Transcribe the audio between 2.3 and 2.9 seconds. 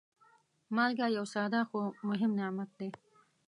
نعمت دی.